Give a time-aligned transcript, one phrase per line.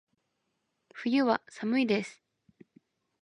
[0.89, 2.23] 冬は、寒いです。